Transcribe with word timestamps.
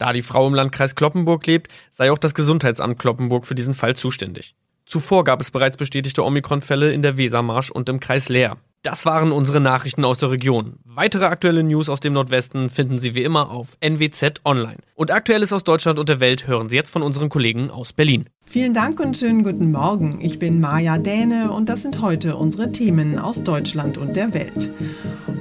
Da 0.00 0.14
die 0.14 0.22
Frau 0.22 0.46
im 0.46 0.54
Landkreis 0.54 0.94
Kloppenburg 0.94 1.46
lebt, 1.46 1.70
sei 1.90 2.10
auch 2.10 2.16
das 2.16 2.32
Gesundheitsamt 2.32 2.98
Kloppenburg 2.98 3.44
für 3.44 3.54
diesen 3.54 3.74
Fall 3.74 3.94
zuständig. 3.94 4.54
Zuvor 4.90 5.22
gab 5.22 5.40
es 5.40 5.52
bereits 5.52 5.76
bestätigte 5.76 6.24
Omikron-Fälle 6.24 6.92
in 6.92 7.00
der 7.00 7.16
Wesermarsch 7.16 7.70
und 7.70 7.88
im 7.88 8.00
Kreis 8.00 8.28
Leer. 8.28 8.56
Das 8.82 9.06
waren 9.06 9.30
unsere 9.30 9.60
Nachrichten 9.60 10.04
aus 10.04 10.18
der 10.18 10.32
Region. 10.32 10.80
Weitere 10.84 11.26
aktuelle 11.26 11.62
News 11.62 11.88
aus 11.88 12.00
dem 12.00 12.12
Nordwesten 12.12 12.70
finden 12.70 12.98
Sie 12.98 13.14
wie 13.14 13.22
immer 13.22 13.50
auf 13.50 13.76
NWZ 13.80 14.40
Online. 14.44 14.78
Und 14.96 15.12
Aktuelles 15.12 15.52
aus 15.52 15.62
Deutschland 15.62 16.00
und 16.00 16.08
der 16.08 16.18
Welt 16.18 16.48
hören 16.48 16.68
Sie 16.68 16.74
jetzt 16.74 16.90
von 16.90 17.02
unseren 17.02 17.28
Kollegen 17.28 17.70
aus 17.70 17.92
Berlin. 17.92 18.24
Vielen 18.46 18.74
Dank 18.74 18.98
und 18.98 19.16
schönen 19.16 19.44
guten 19.44 19.70
Morgen. 19.70 20.18
Ich 20.20 20.40
bin 20.40 20.58
Maja 20.58 20.98
Däne 20.98 21.52
und 21.52 21.68
das 21.68 21.82
sind 21.82 22.00
heute 22.00 22.34
unsere 22.34 22.72
Themen 22.72 23.16
aus 23.16 23.44
Deutschland 23.44 23.96
und 23.96 24.16
der 24.16 24.34
Welt. 24.34 24.72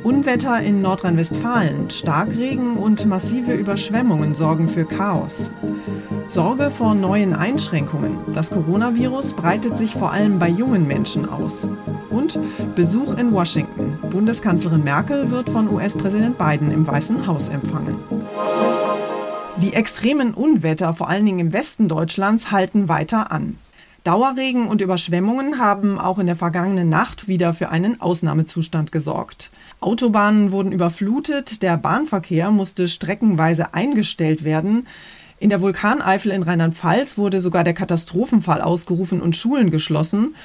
Unwetter 0.03 0.61
in 0.61 0.83
Nordrhein-Westfalen, 0.83 1.89
Starkregen 1.89 2.77
und 2.77 3.07
massive 3.07 3.53
Überschwemmungen 3.53 4.35
sorgen 4.35 4.67
für 4.67 4.85
Chaos. 4.85 5.49
Sorge 6.29 6.69
vor 6.69 6.93
neuen 6.93 7.33
Einschränkungen. 7.33 8.19
Das 8.35 8.51
Coronavirus 8.51 9.33
breitet 9.33 9.79
sich 9.79 9.93
vor 9.93 10.11
allem 10.11 10.37
bei 10.37 10.47
jungen 10.47 10.87
Menschen 10.87 11.27
aus. 11.27 11.67
Und 12.11 12.39
Besuch 12.75 13.15
in 13.15 13.31
Washington. 13.31 13.97
Bundeskanzlerin 14.11 14.83
Merkel 14.83 15.31
wird 15.31 15.49
von 15.49 15.67
US-Präsident 15.67 16.37
Biden 16.37 16.71
im 16.71 16.85
Weißen 16.85 17.25
Haus 17.25 17.49
empfangen. 17.49 17.95
Die 19.57 19.73
extremen 19.73 20.35
Unwetter, 20.35 20.93
vor 20.93 21.09
allen 21.09 21.25
Dingen 21.25 21.39
im 21.39 21.51
Westen 21.51 21.87
Deutschlands, 21.87 22.51
halten 22.51 22.87
weiter 22.87 23.31
an. 23.31 23.57
Dauerregen 24.03 24.67
und 24.67 24.81
Überschwemmungen 24.81 25.59
haben 25.59 25.99
auch 25.99 26.19
in 26.19 26.27
der 26.27 26.35
vergangenen 26.35 26.89
Nacht 26.89 27.27
wieder 27.27 27.53
für 27.53 27.69
einen 27.69 27.99
Ausnahmezustand 27.99 28.91
gesorgt. 28.91 29.49
Autobahnen 29.81 30.51
wurden 30.51 30.71
überflutet, 30.71 31.63
der 31.63 31.75
Bahnverkehr 31.75 32.51
musste 32.51 32.87
streckenweise 32.87 33.73
eingestellt 33.73 34.43
werden. 34.43 34.87
In 35.39 35.49
der 35.49 35.61
Vulkaneifel 35.61 36.31
in 36.31 36.43
Rheinland-Pfalz 36.43 37.17
wurde 37.17 37.39
sogar 37.39 37.63
der 37.63 37.73
Katastrophenfall 37.73 38.61
ausgerufen 38.61 39.21
und 39.21 39.37
Schulen 39.37 39.71
geschlossen. 39.71 40.35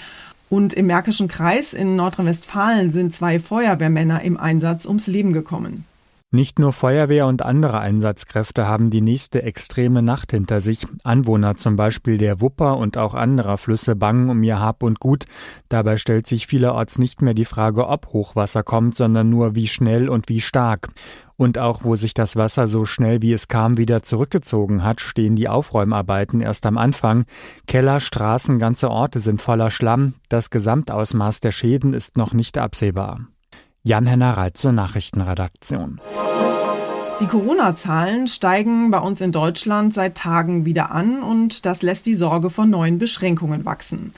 Und 0.49 0.73
im 0.73 0.87
Märkischen 0.87 1.27
Kreis 1.27 1.73
in 1.73 1.97
Nordrhein-Westfalen 1.97 2.93
sind 2.93 3.13
zwei 3.13 3.41
Feuerwehrmänner 3.41 4.23
im 4.23 4.37
Einsatz 4.37 4.87
ums 4.87 5.09
Leben 5.09 5.33
gekommen. 5.33 5.85
Nicht 6.35 6.59
nur 6.59 6.73
Feuerwehr 6.73 7.29
und 7.29 7.43
andere 7.43 7.79
Einsatzkräfte 7.79 8.67
haben 8.67 8.91
die 8.91 9.03
nächste 9.03 9.45
extreme 9.45 10.03
Nacht 10.03 10.33
hinter 10.33 10.61
sich. 10.61 10.85
Anwohner 11.05 11.55
zum 11.55 11.77
Beispiel 11.77 12.19
der 12.19 12.41
Wupper 12.41 12.77
und 12.77 12.99
auch 12.99 13.15
anderer 13.15 13.57
Flüsse 13.57 13.95
bangen 13.95 14.29
um 14.29 14.43
ihr 14.43 14.59
Hab 14.59 14.83
und 14.83 14.99
Gut. 14.99 15.27
Dabei 15.69 15.97
stellt 15.97 16.27
sich 16.27 16.49
vielerorts 16.49 16.99
nicht 16.99 17.23
mehr 17.23 17.35
die 17.35 17.45
Frage, 17.45 17.87
ob 17.87 18.09
Hochwasser 18.09 18.65
kommt, 18.65 18.97
sondern 18.97 19.31
nur 19.31 19.55
wie 19.55 19.69
schnell 19.69 20.09
und 20.09 20.29
wie 20.29 20.41
stark. 20.41 20.89
Und 21.37 21.57
auch 21.57 21.85
wo 21.85 21.95
sich 21.95 22.15
das 22.15 22.35
Wasser 22.35 22.67
so 22.67 22.85
schnell 22.85 23.23
wie 23.23 23.33
es 23.33 23.47
kam 23.47 23.79
wieder 23.79 24.03
zurückgezogen 24.03 24.83
hat, 24.83 25.01
stehen 25.01 25.37
die 25.37 25.49
Aufräumarbeiten 25.49 26.41
erst 26.41 26.67
am 26.67 26.79
Anfang. 26.79 27.27
Keller, 27.69 28.01
Straßen, 28.01 28.59
ganze 28.59 28.91
Orte 28.91 29.21
sind 29.21 29.41
voller 29.41 29.71
Schlamm. 29.71 30.15
Das 30.29 30.51
Gesamtausmaß 30.51 31.39
der 31.39 31.53
Schäden 31.53 31.95
ist 31.95 32.17
noch 32.17 32.33
nicht 32.33 32.59
absehbar. 32.59 33.21
Jan-Henner 33.87 34.39
Reitze, 34.39 34.73
Nachrichtenredaktion. 34.73 36.01
Die 37.21 37.27
Corona-Zahlen 37.27 38.29
steigen 38.29 38.91
bei 38.91 38.99
uns 38.99 39.21
in 39.21 39.31
Deutschland 39.31 39.93
seit 39.93 40.17
Tagen 40.17 40.65
wieder 40.65 40.91
an 40.91 41.23
und 41.23 41.67
das 41.67 41.83
lässt 41.83 42.07
die 42.07 42.15
Sorge 42.15 42.49
vor 42.49 42.65
neuen 42.65 42.99
Beschränkungen 42.99 43.67
wachsen. 43.67 44.15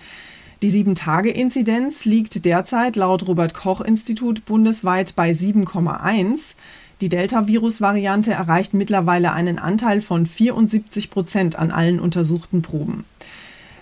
Die 0.63 0.71
7-Tage-Inzidenz 0.71 2.05
liegt 2.05 2.45
derzeit 2.45 2.95
laut 2.95 3.27
Robert-Koch-Institut 3.27 4.45
bundesweit 4.45 5.17
bei 5.17 5.33
7,1. 5.33 6.55
Die 7.01 7.09
Delta-Virus-Variante 7.09 8.31
erreicht 8.31 8.73
mittlerweile 8.73 9.33
einen 9.33 9.59
Anteil 9.59 10.01
von 10.01 10.27
74 10.27 11.11
Prozent 11.11 11.59
an 11.59 11.73
allen 11.73 11.99
untersuchten 11.99 12.63
Proben. 12.63 13.05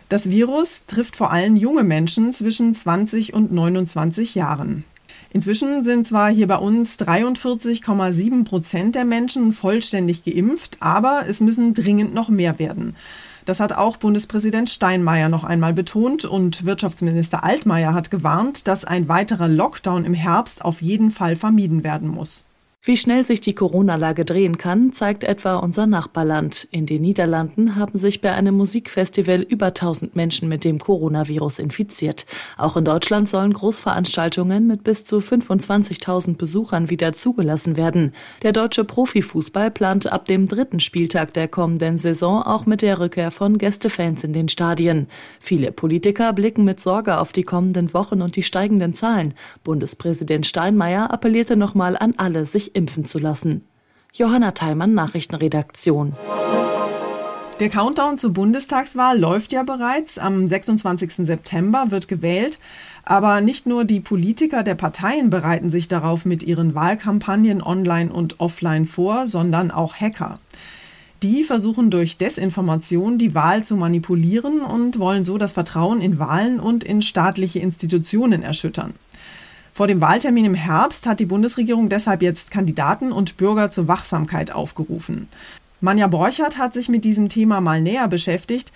Das 0.08 0.30
Virus 0.30 0.86
trifft 0.86 1.14
vor 1.14 1.30
allem 1.30 1.56
junge 1.56 1.84
Menschen 1.84 2.32
zwischen 2.32 2.74
20 2.74 3.34
und 3.34 3.52
29 3.52 4.34
Jahren. 4.34 4.84
Inzwischen 5.34 5.82
sind 5.82 6.06
zwar 6.06 6.30
hier 6.30 6.46
bei 6.46 6.58
uns 6.58 6.96
43,7 6.96 8.44
Prozent 8.44 8.94
der 8.94 9.04
Menschen 9.04 9.52
vollständig 9.52 10.22
geimpft, 10.22 10.76
aber 10.78 11.24
es 11.28 11.40
müssen 11.40 11.74
dringend 11.74 12.14
noch 12.14 12.28
mehr 12.28 12.60
werden. 12.60 12.94
Das 13.44 13.58
hat 13.58 13.72
auch 13.72 13.96
Bundespräsident 13.96 14.70
Steinmeier 14.70 15.28
noch 15.28 15.42
einmal 15.42 15.74
betont 15.74 16.24
und 16.24 16.64
Wirtschaftsminister 16.64 17.42
Altmaier 17.42 17.94
hat 17.94 18.12
gewarnt, 18.12 18.68
dass 18.68 18.84
ein 18.84 19.08
weiterer 19.08 19.48
Lockdown 19.48 20.04
im 20.04 20.14
Herbst 20.14 20.64
auf 20.64 20.80
jeden 20.80 21.10
Fall 21.10 21.34
vermieden 21.34 21.82
werden 21.82 22.08
muss. 22.08 22.44
Wie 22.86 22.98
schnell 22.98 23.24
sich 23.24 23.40
die 23.40 23.54
Corona-Lage 23.54 24.26
drehen 24.26 24.58
kann, 24.58 24.92
zeigt 24.92 25.24
etwa 25.24 25.56
unser 25.56 25.86
Nachbarland. 25.86 26.68
In 26.70 26.84
den 26.84 27.00
Niederlanden 27.00 27.76
haben 27.76 27.96
sich 27.96 28.20
bei 28.20 28.32
einem 28.32 28.58
Musikfestival 28.58 29.40
über 29.40 29.68
1000 29.68 30.14
Menschen 30.14 30.50
mit 30.50 30.64
dem 30.64 30.78
Coronavirus 30.78 31.60
infiziert. 31.60 32.26
Auch 32.58 32.76
in 32.76 32.84
Deutschland 32.84 33.26
sollen 33.30 33.54
Großveranstaltungen 33.54 34.66
mit 34.66 34.84
bis 34.84 35.06
zu 35.06 35.20
25.000 35.20 36.36
Besuchern 36.36 36.90
wieder 36.90 37.14
zugelassen 37.14 37.78
werden. 37.78 38.12
Der 38.42 38.52
deutsche 38.52 38.84
Profifußball 38.84 39.70
plant 39.70 40.12
ab 40.12 40.26
dem 40.26 40.46
dritten 40.46 40.78
Spieltag 40.78 41.32
der 41.32 41.48
kommenden 41.48 41.96
Saison 41.96 42.42
auch 42.42 42.66
mit 42.66 42.82
der 42.82 43.00
Rückkehr 43.00 43.30
von 43.30 43.56
Gästefans 43.56 44.24
in 44.24 44.34
den 44.34 44.50
Stadien. 44.50 45.06
Viele 45.40 45.72
Politiker 45.72 46.34
blicken 46.34 46.64
mit 46.64 46.80
Sorge 46.80 47.16
auf 47.16 47.32
die 47.32 47.44
kommenden 47.44 47.94
Wochen 47.94 48.20
und 48.20 48.36
die 48.36 48.42
steigenden 48.42 48.92
Zahlen. 48.92 49.32
Bundespräsident 49.62 50.44
Steinmeier 50.44 51.10
appellierte 51.10 51.56
nochmal 51.56 51.96
an 51.96 52.12
alle, 52.18 52.44
sich 52.44 52.73
impfen 52.74 53.04
zu 53.04 53.18
lassen. 53.18 53.66
Johanna 54.12 54.52
Theimann, 54.52 54.94
Nachrichtenredaktion. 54.94 56.14
Der 57.60 57.68
Countdown 57.68 58.18
zur 58.18 58.32
Bundestagswahl 58.32 59.18
läuft 59.18 59.52
ja 59.52 59.62
bereits. 59.62 60.18
Am 60.18 60.46
26. 60.46 61.26
September 61.26 61.86
wird 61.90 62.08
gewählt. 62.08 62.58
Aber 63.04 63.40
nicht 63.40 63.66
nur 63.66 63.84
die 63.84 64.00
Politiker 64.00 64.64
der 64.64 64.74
Parteien 64.74 65.30
bereiten 65.30 65.70
sich 65.70 65.86
darauf 65.86 66.24
mit 66.24 66.42
ihren 66.42 66.74
Wahlkampagnen 66.74 67.62
online 67.62 68.12
und 68.12 68.40
offline 68.40 68.86
vor, 68.86 69.28
sondern 69.28 69.70
auch 69.70 69.94
Hacker. 69.94 70.40
Die 71.22 71.44
versuchen 71.44 71.90
durch 71.90 72.18
Desinformation 72.18 73.18
die 73.18 73.34
Wahl 73.34 73.64
zu 73.64 73.76
manipulieren 73.76 74.60
und 74.60 74.98
wollen 74.98 75.24
so 75.24 75.38
das 75.38 75.52
Vertrauen 75.52 76.00
in 76.00 76.18
Wahlen 76.18 76.58
und 76.58 76.82
in 76.82 77.02
staatliche 77.02 77.60
Institutionen 77.60 78.42
erschüttern. 78.42 78.94
Vor 79.74 79.88
dem 79.88 80.00
Wahltermin 80.00 80.44
im 80.44 80.54
Herbst 80.54 81.04
hat 81.04 81.18
die 81.18 81.26
Bundesregierung 81.26 81.88
deshalb 81.88 82.22
jetzt 82.22 82.52
Kandidaten 82.52 83.10
und 83.10 83.36
Bürger 83.36 83.72
zur 83.72 83.88
Wachsamkeit 83.88 84.52
aufgerufen. 84.52 85.28
Manja 85.80 86.06
Borchert 86.06 86.58
hat 86.58 86.74
sich 86.74 86.88
mit 86.88 87.04
diesem 87.04 87.28
Thema 87.28 87.60
mal 87.60 87.80
näher 87.80 88.06
beschäftigt. 88.06 88.70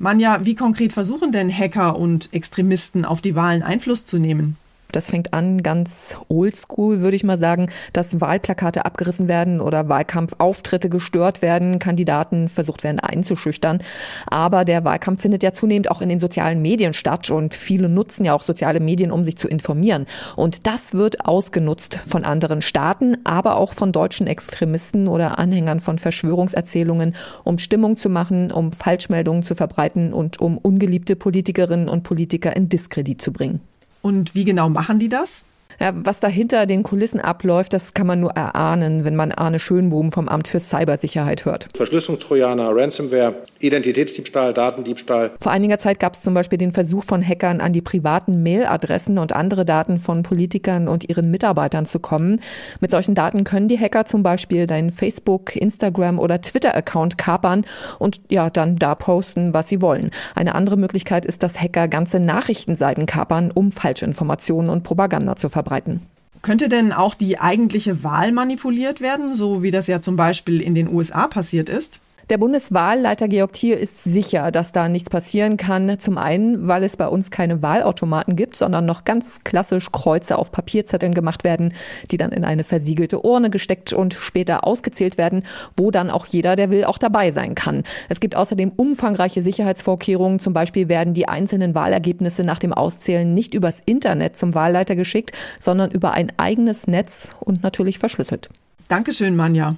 Manja, 0.00 0.44
wie 0.44 0.56
konkret 0.56 0.92
versuchen 0.92 1.30
denn 1.30 1.56
Hacker 1.56 1.96
und 1.96 2.32
Extremisten 2.32 3.04
auf 3.04 3.20
die 3.20 3.36
Wahlen 3.36 3.62
Einfluss 3.62 4.06
zu 4.06 4.18
nehmen? 4.18 4.56
Das 4.92 5.10
fängt 5.10 5.32
an 5.32 5.62
ganz 5.62 6.16
oldschool, 6.28 7.00
würde 7.00 7.16
ich 7.16 7.24
mal 7.24 7.38
sagen, 7.38 7.70
dass 7.92 8.20
Wahlplakate 8.20 8.84
abgerissen 8.84 9.28
werden 9.28 9.60
oder 9.60 9.88
Wahlkampfauftritte 9.88 10.88
gestört 10.88 11.42
werden, 11.42 11.78
Kandidaten 11.78 12.48
versucht 12.48 12.84
werden 12.84 13.00
einzuschüchtern. 13.00 13.82
Aber 14.26 14.64
der 14.64 14.84
Wahlkampf 14.84 15.22
findet 15.22 15.42
ja 15.42 15.52
zunehmend 15.52 15.90
auch 15.90 16.00
in 16.00 16.08
den 16.08 16.18
sozialen 16.18 16.62
Medien 16.62 16.92
statt 16.94 17.30
und 17.30 17.54
viele 17.54 17.88
nutzen 17.88 18.24
ja 18.24 18.34
auch 18.34 18.42
soziale 18.42 18.80
Medien, 18.80 19.10
um 19.10 19.24
sich 19.24 19.36
zu 19.36 19.48
informieren. 19.48 20.06
Und 20.36 20.66
das 20.66 20.94
wird 20.94 21.24
ausgenutzt 21.24 21.98
von 22.04 22.24
anderen 22.24 22.62
Staaten, 22.62 23.18
aber 23.24 23.56
auch 23.56 23.72
von 23.72 23.92
deutschen 23.92 24.26
Extremisten 24.26 25.08
oder 25.08 25.38
Anhängern 25.38 25.80
von 25.80 25.98
Verschwörungserzählungen, 25.98 27.14
um 27.44 27.58
Stimmung 27.58 27.96
zu 27.96 28.08
machen, 28.08 28.50
um 28.50 28.72
Falschmeldungen 28.72 29.42
zu 29.42 29.54
verbreiten 29.54 30.12
und 30.12 30.40
um 30.40 30.58
ungeliebte 30.58 31.16
Politikerinnen 31.16 31.88
und 31.88 32.02
Politiker 32.02 32.56
in 32.56 32.68
Diskredit 32.68 33.20
zu 33.20 33.32
bringen. 33.32 33.60
Und 34.02 34.34
wie 34.34 34.44
genau 34.44 34.68
machen 34.68 34.98
die 34.98 35.08
das? 35.08 35.42
Ja, 35.82 35.92
was 35.94 36.20
dahinter 36.20 36.66
den 36.66 36.82
Kulissen 36.82 37.20
abläuft, 37.20 37.72
das 37.72 37.94
kann 37.94 38.06
man 38.06 38.20
nur 38.20 38.32
erahnen, 38.32 39.06
wenn 39.06 39.16
man 39.16 39.32
Arne 39.32 39.58
Schönbohm 39.58 40.12
vom 40.12 40.28
Amt 40.28 40.46
für 40.46 40.60
Cybersicherheit 40.60 41.46
hört. 41.46 41.68
Verschlüsselungstrojaner, 41.74 42.76
Ransomware, 42.76 43.36
Identitätsdiebstahl, 43.60 44.52
Datendiebstahl. 44.52 45.30
Vor 45.40 45.52
einiger 45.52 45.78
Zeit 45.78 45.98
gab 45.98 46.12
es 46.12 46.20
zum 46.20 46.34
Beispiel 46.34 46.58
den 46.58 46.72
Versuch 46.72 47.04
von 47.04 47.26
Hackern 47.26 47.62
an 47.62 47.72
die 47.72 47.80
privaten 47.80 48.42
Mailadressen 48.42 49.16
und 49.16 49.32
andere 49.34 49.64
Daten 49.64 49.98
von 49.98 50.22
Politikern 50.22 50.86
und 50.86 51.08
ihren 51.08 51.30
Mitarbeitern 51.30 51.86
zu 51.86 51.98
kommen. 51.98 52.40
Mit 52.80 52.90
solchen 52.90 53.14
Daten 53.14 53.44
können 53.44 53.68
die 53.68 53.80
Hacker 53.80 54.04
zum 54.04 54.22
Beispiel 54.22 54.66
deinen 54.66 54.90
Facebook, 54.90 55.56
Instagram 55.56 56.18
oder 56.18 56.42
Twitter-Account 56.42 57.16
kapern 57.16 57.64
und 57.98 58.20
ja 58.28 58.50
dann 58.50 58.76
da 58.76 58.94
posten, 58.94 59.54
was 59.54 59.70
sie 59.70 59.80
wollen. 59.80 60.10
Eine 60.34 60.54
andere 60.54 60.76
Möglichkeit 60.76 61.24
ist, 61.24 61.42
dass 61.42 61.58
Hacker 61.58 61.88
ganze 61.88 62.20
Nachrichtenseiten 62.20 63.06
kapern, 63.06 63.50
um 63.50 63.72
Falschinformationen 63.72 64.68
und 64.68 64.82
Propaganda 64.82 65.36
zu 65.36 65.48
verbreiten 65.48 65.69
verbreiten. 65.70 66.00
Könnte 66.42 66.68
denn 66.68 66.92
auch 66.92 67.14
die 67.14 67.38
eigentliche 67.38 68.02
Wahl 68.02 68.32
manipuliert 68.32 69.00
werden, 69.00 69.34
so 69.34 69.62
wie 69.62 69.70
das 69.70 69.86
ja 69.86 70.00
zum 70.00 70.16
Beispiel 70.16 70.60
in 70.60 70.74
den 70.74 70.88
USA 70.88 71.28
passiert 71.28 71.68
ist? 71.68 72.00
Der 72.30 72.38
Bundeswahlleiter 72.38 73.26
Georg 73.26 73.54
Thier 73.54 73.76
ist 73.76 74.04
sicher, 74.04 74.52
dass 74.52 74.70
da 74.70 74.88
nichts 74.88 75.10
passieren 75.10 75.56
kann. 75.56 75.98
Zum 75.98 76.16
einen, 76.16 76.68
weil 76.68 76.84
es 76.84 76.96
bei 76.96 77.08
uns 77.08 77.32
keine 77.32 77.60
Wahlautomaten 77.60 78.36
gibt, 78.36 78.54
sondern 78.54 78.86
noch 78.86 79.02
ganz 79.02 79.40
klassisch 79.42 79.90
Kreuze 79.90 80.38
auf 80.38 80.52
Papierzetteln 80.52 81.12
gemacht 81.12 81.42
werden, 81.42 81.74
die 82.12 82.18
dann 82.18 82.30
in 82.30 82.44
eine 82.44 82.62
versiegelte 82.62 83.24
Urne 83.24 83.50
gesteckt 83.50 83.92
und 83.92 84.14
später 84.14 84.64
ausgezählt 84.64 85.18
werden, 85.18 85.42
wo 85.76 85.90
dann 85.90 86.08
auch 86.08 86.24
jeder, 86.24 86.54
der 86.54 86.70
will, 86.70 86.84
auch 86.84 86.98
dabei 86.98 87.32
sein 87.32 87.56
kann. 87.56 87.82
Es 88.08 88.20
gibt 88.20 88.36
außerdem 88.36 88.70
umfangreiche 88.76 89.42
Sicherheitsvorkehrungen. 89.42 90.38
Zum 90.38 90.52
Beispiel 90.52 90.88
werden 90.88 91.14
die 91.14 91.26
einzelnen 91.26 91.74
Wahlergebnisse 91.74 92.44
nach 92.44 92.60
dem 92.60 92.72
Auszählen 92.72 93.34
nicht 93.34 93.54
übers 93.54 93.82
Internet 93.86 94.36
zum 94.36 94.54
Wahlleiter 94.54 94.94
geschickt, 94.94 95.32
sondern 95.58 95.90
über 95.90 96.12
ein 96.12 96.30
eigenes 96.36 96.86
Netz 96.86 97.30
und 97.40 97.64
natürlich 97.64 97.98
verschlüsselt. 97.98 98.50
Dankeschön, 98.86 99.34
Manja. 99.34 99.74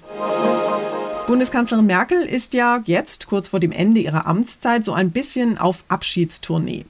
Bundeskanzlerin 1.26 1.86
Merkel 1.86 2.22
ist 2.22 2.52
ja 2.52 2.82
jetzt, 2.84 3.28
kurz 3.28 3.48
vor 3.48 3.60
dem 3.60 3.70
Ende 3.70 4.00
ihrer 4.00 4.26
Amtszeit, 4.26 4.84
so 4.84 4.92
ein 4.92 5.12
bisschen 5.12 5.56
auf 5.56 5.84
Abschiedstournee. 5.86 6.84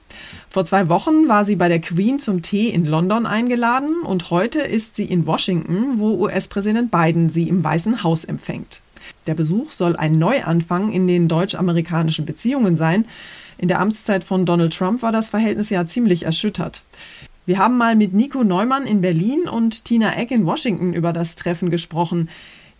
Vor 0.49 0.65
zwei 0.65 0.89
Wochen 0.89 1.27
war 1.27 1.45
sie 1.45 1.55
bei 1.55 1.69
der 1.69 1.79
Queen 1.79 2.19
zum 2.19 2.41
Tee 2.41 2.69
in 2.69 2.85
London 2.85 3.27
eingeladen 3.27 4.01
und 4.03 4.31
heute 4.31 4.59
ist 4.61 4.95
sie 4.95 5.05
in 5.05 5.27
Washington, 5.27 5.99
wo 5.99 6.15
US-Präsident 6.15 6.89
Biden 6.89 7.29
sie 7.29 7.47
im 7.47 7.63
Weißen 7.63 8.03
Haus 8.03 8.25
empfängt. 8.25 8.81
Der 9.27 9.35
Besuch 9.35 9.71
soll 9.71 9.95
ein 9.95 10.13
Neuanfang 10.13 10.91
in 10.91 11.07
den 11.07 11.27
deutsch-amerikanischen 11.27 12.25
Beziehungen 12.25 12.75
sein. 12.75 13.05
In 13.59 13.67
der 13.67 13.79
Amtszeit 13.79 14.23
von 14.23 14.47
Donald 14.47 14.75
Trump 14.75 15.03
war 15.03 15.11
das 15.11 15.29
Verhältnis 15.29 15.69
ja 15.69 15.85
ziemlich 15.85 16.23
erschüttert. 16.23 16.81
Wir 17.45 17.59
haben 17.59 17.77
mal 17.77 17.95
mit 17.95 18.13
Nico 18.13 18.43
Neumann 18.43 18.87
in 18.87 19.01
Berlin 19.01 19.49
und 19.49 19.85
Tina 19.85 20.15
Eck 20.15 20.31
in 20.31 20.45
Washington 20.45 20.93
über 20.93 21.13
das 21.13 21.35
Treffen 21.35 21.69
gesprochen. 21.69 22.29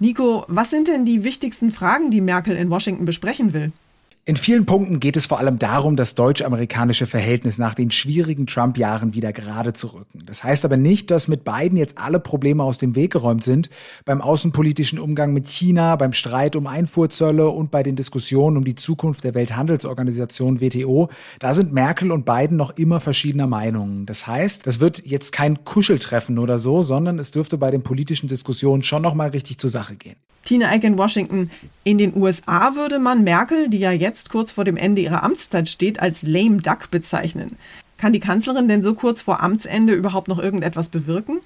Nico, 0.03 0.43
was 0.49 0.69
sind 0.69 0.89
denn 0.89 1.05
die 1.05 1.23
wichtigsten 1.23 1.71
Fragen, 1.71 2.11
die 2.11 2.19
Merkel 2.19 2.57
in 2.57 2.69
Washington 2.69 3.05
besprechen 3.05 3.53
will? 3.53 3.71
In 4.25 4.37
vielen 4.37 4.65
Punkten 4.65 5.01
geht 5.01 5.17
es 5.17 5.25
vor 5.25 5.39
allem 5.39 5.59
darum, 5.59 5.97
das 5.97 6.15
deutsch-amerikanische 6.15 7.05
Verhältnis 7.05 7.57
nach 7.57 7.73
den 7.73 7.91
schwierigen 7.91 8.47
Trump-Jahren 8.47 9.13
wieder 9.13 9.33
gerade 9.33 9.73
zu 9.73 9.87
rücken. 9.87 10.23
Das 10.25 10.45
heißt 10.45 10.63
aber 10.63 10.77
nicht, 10.77 11.11
dass 11.11 11.27
mit 11.27 11.43
beiden 11.43 11.77
jetzt 11.77 11.97
alle 11.97 12.21
Probleme 12.21 12.63
aus 12.63 12.77
dem 12.77 12.95
Weg 12.95 13.11
geräumt 13.11 13.43
sind. 13.43 13.69
Beim 14.05 14.21
außenpolitischen 14.21 14.97
Umgang 14.97 15.33
mit 15.33 15.49
China, 15.49 15.97
beim 15.97 16.13
Streit 16.13 16.55
um 16.55 16.67
Einfuhrzölle 16.67 17.49
und 17.49 17.69
bei 17.69 17.83
den 17.83 17.97
Diskussionen 17.97 18.55
um 18.55 18.63
die 18.63 18.75
Zukunft 18.75 19.25
der 19.25 19.33
Welthandelsorganisation 19.33 20.61
WTO, 20.61 21.09
da 21.39 21.53
sind 21.53 21.73
Merkel 21.73 22.09
und 22.09 22.23
Biden 22.23 22.55
noch 22.55 22.77
immer 22.77 23.01
verschiedener 23.01 23.47
Meinungen. 23.47 24.05
Das 24.05 24.25
heißt, 24.25 24.65
das 24.65 24.79
wird 24.79 25.05
jetzt 25.05 25.33
kein 25.33 25.65
Kuscheltreffen 25.65 26.39
oder 26.39 26.59
so, 26.59 26.81
sondern 26.81 27.19
es 27.19 27.31
dürfte 27.31 27.57
bei 27.57 27.71
den 27.71 27.83
politischen 27.83 28.29
Diskussionen 28.29 28.83
schon 28.83 29.01
noch 29.01 29.15
mal 29.15 29.31
richtig 29.31 29.57
zur 29.57 29.69
Sache 29.69 29.97
gehen. 29.97 30.15
Tina 30.45 30.73
Eck 30.73 30.83
in 30.83 30.97
Washington. 30.97 31.49
In 31.83 31.97
den 31.97 32.15
USA 32.15 32.75
würde 32.75 32.99
man 32.99 33.23
Merkel, 33.23 33.69
die 33.69 33.79
ja 33.79 33.91
jetzt 33.91 34.12
kurz 34.29 34.51
vor 34.51 34.63
dem 34.63 34.77
Ende 34.77 35.01
ihrer 35.01 35.23
Amtszeit 35.23 35.69
steht, 35.69 35.99
als 35.99 36.23
lame 36.23 36.61
duck 36.61 36.91
bezeichnen. 36.91 37.57
Kann 37.97 38.13
die 38.13 38.19
Kanzlerin 38.19 38.67
denn 38.67 38.83
so 38.83 38.95
kurz 38.95 39.21
vor 39.21 39.41
Amtsende 39.41 39.93
überhaupt 39.93 40.27
noch 40.27 40.39
irgendetwas 40.39 40.89
bewirken? 40.89 41.39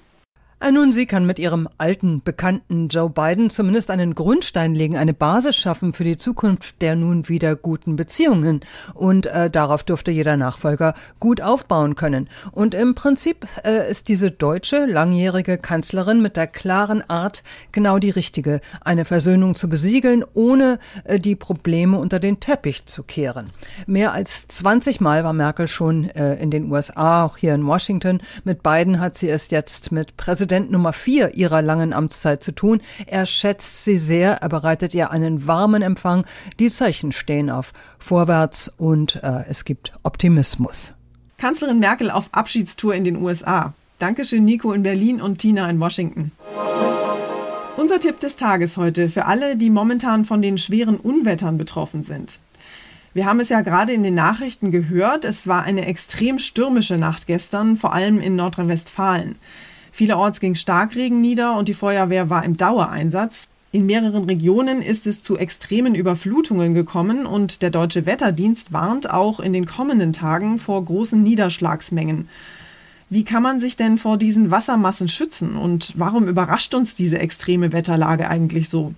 Äh, 0.60 0.72
nun, 0.72 0.90
sie 0.90 1.06
kann 1.06 1.24
mit 1.24 1.38
ihrem 1.38 1.68
alten 1.78 2.20
Bekannten 2.20 2.88
Joe 2.88 3.08
Biden 3.08 3.48
zumindest 3.48 3.90
einen 3.90 4.16
Grundstein 4.16 4.74
legen, 4.74 4.96
eine 4.96 5.14
Basis 5.14 5.54
schaffen 5.54 5.92
für 5.92 6.02
die 6.02 6.16
Zukunft 6.16 6.82
der 6.82 6.96
nun 6.96 7.28
wieder 7.28 7.54
guten 7.54 7.94
Beziehungen. 7.94 8.62
Und 8.94 9.26
äh, 9.26 9.50
darauf 9.50 9.84
dürfte 9.84 10.10
jeder 10.10 10.36
Nachfolger 10.36 10.94
gut 11.20 11.40
aufbauen 11.40 11.94
können. 11.94 12.28
Und 12.50 12.74
im 12.74 12.96
Prinzip 12.96 13.46
äh, 13.64 13.88
ist 13.88 14.08
diese 14.08 14.32
deutsche 14.32 14.86
langjährige 14.86 15.58
Kanzlerin 15.58 16.20
mit 16.20 16.36
der 16.36 16.48
klaren 16.48 17.08
Art 17.08 17.44
genau 17.70 18.00
die 18.00 18.10
richtige, 18.10 18.60
eine 18.80 19.04
Versöhnung 19.04 19.54
zu 19.54 19.68
besiegeln, 19.68 20.24
ohne 20.34 20.80
äh, 21.04 21.20
die 21.20 21.36
Probleme 21.36 21.98
unter 21.98 22.18
den 22.18 22.40
Teppich 22.40 22.86
zu 22.86 23.04
kehren. 23.04 23.50
Mehr 23.86 24.12
als 24.12 24.48
20 24.48 25.00
Mal 25.00 25.22
war 25.22 25.32
Merkel 25.32 25.68
schon 25.68 26.10
äh, 26.10 26.34
in 26.34 26.50
den 26.50 26.70
USA, 26.72 27.24
auch 27.24 27.36
hier 27.36 27.54
in 27.54 27.64
Washington. 27.64 28.20
Mit 28.42 28.64
Biden 28.64 28.98
hat 28.98 29.16
sie 29.16 29.28
es 29.28 29.50
jetzt 29.50 29.92
mit 29.92 30.16
Präsident 30.16 30.47
Präsident 30.48 30.70
Nummer 30.72 30.94
vier 30.94 31.34
ihrer 31.34 31.60
langen 31.60 31.92
Amtszeit 31.92 32.42
zu 32.42 32.52
tun. 32.52 32.80
Er 33.06 33.26
schätzt 33.26 33.84
sie 33.84 33.98
sehr, 33.98 34.36
er 34.40 34.48
bereitet 34.48 34.94
ihr 34.94 35.10
einen 35.10 35.46
warmen 35.46 35.82
Empfang. 35.82 36.24
Die 36.58 36.70
Zeichen 36.70 37.12
stehen 37.12 37.50
auf 37.50 37.74
Vorwärts 37.98 38.72
und 38.78 39.16
äh, 39.16 39.44
es 39.50 39.66
gibt 39.66 39.92
Optimismus. 40.04 40.94
Kanzlerin 41.36 41.80
Merkel 41.80 42.10
auf 42.10 42.30
Abschiedstour 42.32 42.94
in 42.94 43.04
den 43.04 43.22
USA. 43.22 43.74
Dankeschön, 43.98 44.46
Nico 44.46 44.72
in 44.72 44.82
Berlin 44.82 45.20
und 45.20 45.36
Tina 45.36 45.68
in 45.68 45.80
Washington. 45.80 46.32
Unser 47.76 48.00
Tipp 48.00 48.18
des 48.20 48.36
Tages 48.36 48.78
heute 48.78 49.10
für 49.10 49.26
alle, 49.26 49.54
die 49.54 49.68
momentan 49.68 50.24
von 50.24 50.40
den 50.40 50.56
schweren 50.56 50.96
Unwettern 50.96 51.58
betroffen 51.58 52.04
sind. 52.04 52.38
Wir 53.12 53.26
haben 53.26 53.40
es 53.40 53.50
ja 53.50 53.60
gerade 53.60 53.92
in 53.92 54.02
den 54.02 54.14
Nachrichten 54.14 54.70
gehört, 54.70 55.26
es 55.26 55.46
war 55.46 55.64
eine 55.64 55.84
extrem 55.84 56.38
stürmische 56.38 56.96
Nacht 56.96 57.26
gestern, 57.26 57.76
vor 57.76 57.92
allem 57.92 58.18
in 58.18 58.34
Nordrhein-Westfalen. 58.34 59.36
Vielerorts 59.92 60.40
ging 60.40 60.54
Starkregen 60.54 61.20
nieder 61.20 61.56
und 61.56 61.68
die 61.68 61.74
Feuerwehr 61.74 62.30
war 62.30 62.44
im 62.44 62.56
Dauereinsatz. 62.56 63.48
In 63.70 63.84
mehreren 63.84 64.24
Regionen 64.24 64.80
ist 64.80 65.06
es 65.06 65.22
zu 65.22 65.36
extremen 65.36 65.94
Überflutungen 65.94 66.72
gekommen 66.72 67.26
und 67.26 67.60
der 67.60 67.70
deutsche 67.70 68.06
Wetterdienst 68.06 68.72
warnt 68.72 69.10
auch 69.10 69.40
in 69.40 69.52
den 69.52 69.66
kommenden 69.66 70.14
Tagen 70.14 70.58
vor 70.58 70.82
großen 70.82 71.22
Niederschlagsmengen. 71.22 72.28
Wie 73.10 73.24
kann 73.24 73.42
man 73.42 73.60
sich 73.60 73.76
denn 73.76 73.98
vor 73.98 74.16
diesen 74.16 74.50
Wassermassen 74.50 75.08
schützen 75.08 75.54
und 75.56 75.92
warum 75.96 76.28
überrascht 76.28 76.74
uns 76.74 76.94
diese 76.94 77.18
extreme 77.18 77.72
Wetterlage 77.72 78.28
eigentlich 78.28 78.68
so? 78.68 78.94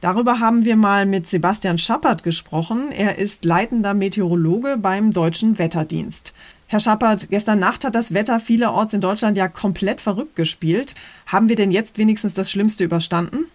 Darüber 0.00 0.40
haben 0.40 0.64
wir 0.64 0.76
mal 0.76 1.06
mit 1.06 1.26
Sebastian 1.26 1.78
Schappert 1.78 2.22
gesprochen. 2.22 2.92
Er 2.92 3.18
ist 3.18 3.44
leitender 3.44 3.94
Meteorologe 3.94 4.76
beim 4.76 5.12
Deutschen 5.12 5.58
Wetterdienst. 5.58 6.34
Herr 6.68 6.80
Schappert, 6.80 7.30
gestern 7.30 7.60
Nacht 7.60 7.84
hat 7.84 7.94
das 7.94 8.12
Wetter 8.12 8.40
vielerorts 8.40 8.92
in 8.92 9.00
Deutschland 9.00 9.36
ja 9.36 9.46
komplett 9.46 10.00
verrückt 10.00 10.34
gespielt. 10.34 10.96
Haben 11.26 11.48
wir 11.48 11.54
denn 11.54 11.70
jetzt 11.70 11.96
wenigstens 11.96 12.34
das 12.34 12.50
Schlimmste 12.50 12.82
überstanden? 12.82 13.46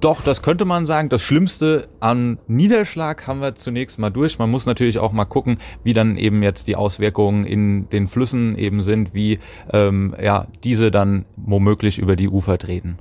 Doch, 0.00 0.22
das 0.22 0.42
könnte 0.42 0.64
man 0.64 0.84
sagen. 0.84 1.10
Das 1.10 1.22
Schlimmste 1.22 1.88
an 2.00 2.38
Niederschlag 2.48 3.28
haben 3.28 3.40
wir 3.40 3.54
zunächst 3.54 4.00
mal 4.00 4.10
durch. 4.10 4.38
Man 4.40 4.50
muss 4.50 4.66
natürlich 4.66 4.98
auch 4.98 5.12
mal 5.12 5.26
gucken, 5.26 5.58
wie 5.84 5.92
dann 5.92 6.16
eben 6.16 6.42
jetzt 6.42 6.66
die 6.66 6.74
Auswirkungen 6.74 7.44
in 7.44 7.88
den 7.88 8.08
Flüssen 8.08 8.58
eben 8.58 8.82
sind, 8.82 9.14
wie 9.14 9.38
ähm, 9.72 10.14
ja, 10.20 10.48
diese 10.64 10.90
dann 10.90 11.24
womöglich 11.36 11.98
über 11.98 12.16
die 12.16 12.28
Ufer 12.28 12.58
treten. 12.58 12.98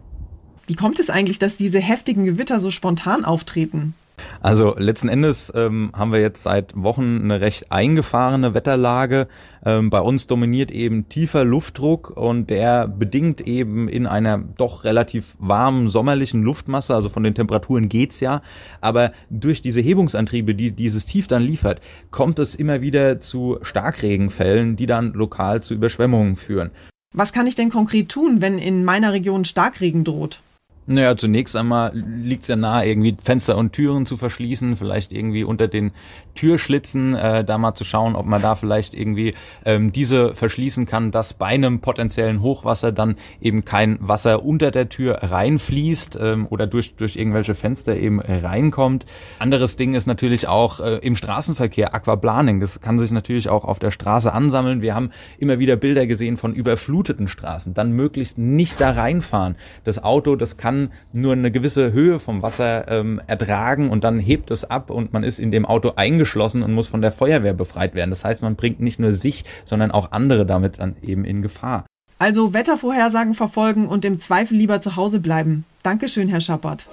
Wie 0.68 0.76
kommt 0.76 1.00
es 1.00 1.10
eigentlich, 1.10 1.40
dass 1.40 1.56
diese 1.56 1.80
heftigen 1.80 2.26
Gewitter 2.26 2.60
so 2.60 2.70
spontan 2.70 3.26
auftreten? 3.26 3.96
Also 4.42 4.76
letzten 4.78 5.10
Endes 5.10 5.52
ähm, 5.56 5.92
haben 5.94 6.12
wir 6.12 6.22
jetzt 6.22 6.44
seit 6.44 6.76
Wochen 6.76 7.22
eine 7.24 7.42
recht 7.42 7.72
eingefahrene 7.72 8.54
Wetterlage. 8.54 9.28
Ähm, 9.66 9.90
bei 9.90 10.00
uns 10.00 10.28
dominiert 10.28 10.72
eben 10.72 11.10
tiefer 11.10 11.44
Luftdruck 11.44 12.12
und 12.12 12.50
der 12.50 12.88
bedingt 12.88 13.42
eben 13.42 13.90
in 13.90 14.06
einer 14.06 14.38
doch 14.38 14.84
relativ 14.84 15.36
warmen 15.40 15.88
sommerlichen 15.88 16.44
Luftmasse, 16.44 16.94
also 16.94 17.10
von 17.10 17.24
den 17.24 17.36
Temperaturen 17.36 17.90
geht's 17.90 18.20
ja, 18.20 18.42
aber 18.82 19.12
durch 19.30 19.62
diese 19.62 19.82
Hebungsantriebe, 19.82 20.56
die 20.56 20.72
dieses 20.72 21.06
Tief 21.06 21.28
dann 21.28 21.42
liefert, 21.42 21.82
kommt 22.12 22.40
es 22.40 22.56
immer 22.56 22.82
wieder 22.82 23.20
zu 23.20 23.58
Starkregenfällen, 23.62 24.76
die 24.76 24.86
dann 24.86 25.14
lokal 25.14 25.62
zu 25.62 25.74
Überschwemmungen 25.74 26.36
führen. 26.36 26.72
Was 27.14 27.34
kann 27.34 27.48
ich 27.48 27.56
denn 27.56 27.70
konkret 27.70 28.10
tun, 28.10 28.42
wenn 28.42 28.60
in 28.60 28.86
meiner 28.86 29.14
Region 29.14 29.46
Starkregen 29.46 30.04
droht? 30.04 30.42
Naja, 30.90 31.18
zunächst 31.18 31.54
einmal 31.58 31.92
liegt 31.94 32.44
es 32.44 32.48
ja 32.48 32.56
nahe, 32.56 32.88
irgendwie 32.88 33.18
Fenster 33.22 33.58
und 33.58 33.74
Türen 33.74 34.06
zu 34.06 34.16
verschließen, 34.16 34.78
vielleicht 34.78 35.12
irgendwie 35.12 35.44
unter 35.44 35.68
den 35.68 35.92
Türschlitzen 36.34 37.14
äh, 37.14 37.44
da 37.44 37.58
mal 37.58 37.76
zu 37.76 37.84
schauen, 37.84 38.16
ob 38.16 38.26
man 38.26 38.42
da 38.42 38.56
vielleicht 38.56 38.94
irgendwie 38.94 39.34
ähm, 39.66 39.92
diese 39.92 40.34
verschließen 40.34 40.86
kann, 40.86 41.12
dass 41.12 41.34
bei 41.34 41.48
einem 41.48 41.82
potenziellen 41.82 42.42
Hochwasser 42.42 42.94
dann 42.94 43.18
eben 43.42 43.66
kein 43.66 43.98
Wasser 44.00 44.46
unter 44.46 44.72
der 44.72 44.88
Tür 44.88 45.16
reinfließt 45.24 46.18
ähm, 46.22 46.48
oder 46.50 46.68
durch, 46.68 46.96
durch 46.96 47.18
irgendwelche 47.18 47.54
Fenster 47.54 47.98
eben 47.98 48.22
reinkommt. 48.22 49.06
Anderes 49.40 49.76
Ding 49.76 49.94
ist 49.94 50.08
natürlich 50.08 50.48
auch 50.48 50.80
äh, 50.80 51.00
im 51.00 51.18
Straßenverkehr 51.18 51.94
Aquaplaning. 51.96 52.62
Das 52.62 52.80
kann 52.80 52.98
sich 52.98 53.12
natürlich 53.12 53.50
auch 53.50 53.66
auf 53.66 53.80
der 53.80 53.92
Straße 53.92 54.32
ansammeln. 54.32 54.82
Wir 54.82 54.96
haben 54.96 55.10
immer 55.38 55.60
wieder 55.60 55.76
Bilder 55.76 56.08
gesehen 56.08 56.38
von 56.38 56.54
überfluteten 56.54 57.28
Straßen. 57.28 57.74
Dann 57.74 57.92
möglichst 57.92 58.38
nicht 58.38 58.80
da 58.80 58.92
reinfahren. 58.92 59.58
Das 59.84 60.02
Auto, 60.02 60.38
das 60.38 60.56
kann 60.56 60.77
kann 60.78 60.92
nur 61.14 61.34
eine 61.34 61.52
gewisse 61.52 61.92
Höhe 61.92 62.20
vom 62.20 62.42
Wasser 62.42 62.88
ähm, 62.90 63.22
ertragen 63.28 63.90
und 63.90 64.04
dann 64.04 64.20
hebt 64.20 64.52
es 64.52 64.64
ab 64.64 64.90
und 64.90 65.14
man 65.14 65.24
ist 65.24 65.40
in 65.40 65.52
dem 65.52 65.66
Auto 65.66 65.94
eingeschlossen 65.96 66.64
und 66.64 66.74
muss 66.74 66.88
von 66.88 67.02
der 67.02 67.12
Feuerwehr 67.12 67.54
befreit 67.54 67.96
werden. 67.96 68.10
Das 68.12 68.24
heißt, 68.24 68.42
man 68.42 68.56
bringt 68.56 68.80
nicht 68.80 69.00
nur 69.00 69.14
sich, 69.14 69.46
sondern 69.66 69.92
auch 69.92 70.12
andere 70.12 70.46
damit 70.46 70.80
dann 70.80 70.96
eben 71.02 71.26
in 71.26 71.42
Gefahr. 71.42 71.86
Also 72.20 72.54
Wettervorhersagen 72.54 73.34
verfolgen 73.34 73.88
und 73.88 74.04
im 74.04 74.20
Zweifel 74.20 74.58
lieber 74.58 74.82
zu 74.82 74.96
Hause 74.96 75.20
bleiben. 75.20 75.66
Dankeschön, 75.84 76.28
Herr 76.28 76.42
Schappert. 76.42 76.88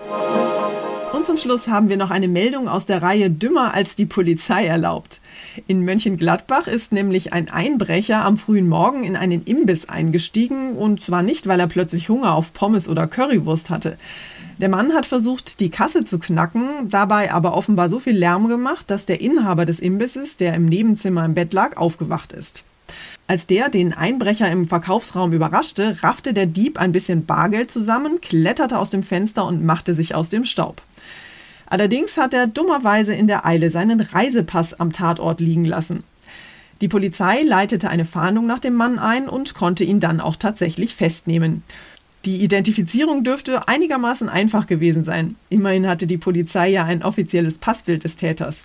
Und 1.15 1.29
zum 1.29 1.39
Schluss 1.39 1.69
haben 1.69 1.89
wir 1.89 1.97
noch 1.97 2.11
eine 2.11 2.27
Meldung 2.27 2.67
aus 2.67 2.87
der 2.87 3.01
Reihe 3.01 3.31
Dümmer 3.31 3.73
als 3.73 3.95
die 3.95 4.05
Polizei 4.05 4.67
erlaubt. 4.67 5.21
In 5.69 5.85
Mönchengladbach 5.85 6.67
ist 6.67 6.91
nämlich 6.91 7.33
ein 7.33 7.49
Einbrecher 7.49 8.25
am 8.25 8.37
frühen 8.37 8.67
Morgen 8.67 9.05
in 9.05 9.15
einen 9.15 9.45
Imbiss 9.45 9.89
eingestiegen 9.89 10.73
und 10.73 11.01
zwar 11.01 11.23
nicht, 11.23 11.47
weil 11.47 11.61
er 11.61 11.69
plötzlich 11.69 12.09
Hunger 12.09 12.35
auf 12.35 12.53
Pommes 12.53 12.89
oder 12.89 13.07
Currywurst 13.07 13.71
hatte. 13.71 13.97
Der 14.59 14.69
Mann 14.69 14.93
hat 14.93 15.07
versucht, 15.07 15.61
die 15.61 15.71
Kasse 15.71 16.03
zu 16.03 16.19
knacken, 16.19 16.89
dabei 16.89 17.33
aber 17.33 17.55
offenbar 17.55 17.89
so 17.89 18.01
viel 18.01 18.17
Lärm 18.17 18.49
gemacht, 18.49 18.91
dass 18.91 19.07
der 19.07 19.21
Inhaber 19.21 19.67
des 19.67 19.79
Imbisses, 19.79 20.37
der 20.37 20.55
im 20.55 20.67
Nebenzimmer 20.67 21.25
im 21.25 21.35
Bett 21.35 21.53
lag, 21.53 21.77
aufgewacht 21.77 22.33
ist. 22.33 22.65
Als 23.27 23.47
der 23.47 23.71
den 23.71 23.95
Einbrecher 23.95 24.51
im 24.51 24.69
Verkaufsraum 24.69 25.33
überraschte, 25.33 26.03
raffte 26.03 26.35
der 26.35 26.45
Dieb 26.45 26.79
ein 26.79 26.93
bisschen 26.93 27.25
Bargeld 27.25 27.71
zusammen, 27.71 28.21
kletterte 28.21 28.79
aus 28.79 28.91
dem 28.91 29.03
Fenster 29.03 29.47
und 29.47 29.65
machte 29.65 29.95
sich 29.95 30.15
aus 30.15 30.29
dem 30.29 30.45
Staub. 30.45 30.83
Allerdings 31.67 32.19
hat 32.19 32.35
er 32.35 32.47
dummerweise 32.47 33.15
in 33.15 33.27
der 33.27 33.47
Eile 33.47 33.71
seinen 33.71 34.01
Reisepass 34.01 34.75
am 34.75 34.93
Tatort 34.93 35.41
liegen 35.41 35.65
lassen. 35.65 36.05
Die 36.83 36.89
Polizei 36.89 37.43
leitete 37.43 37.89
eine 37.89 38.05
Fahndung 38.05 38.47
nach 38.47 38.59
dem 38.59 38.75
Mann 38.75 38.99
ein 38.99 39.27
und 39.27 39.55
konnte 39.55 39.85
ihn 39.85 40.01
dann 40.01 40.21
auch 40.21 40.37
tatsächlich 40.37 40.95
festnehmen. 40.95 41.63
Die 42.27 42.43
Identifizierung 42.43 43.25
dürfte 43.25 43.69
einigermaßen 43.69 44.29
einfach 44.29 44.67
gewesen 44.67 45.05
sein. 45.05 45.37
Immerhin 45.49 45.89
hatte 45.89 46.07
die 46.07 46.19
Polizei 46.19 46.69
ja 46.69 46.85
ein 46.85 47.03
offizielles 47.03 47.59
Passbild 47.59 48.05
des 48.05 48.17
Täters. 48.17 48.65